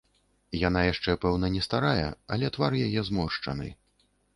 [0.67, 3.75] Яна яшчэ, пэўна, не старая, але твар яе зморшчаны.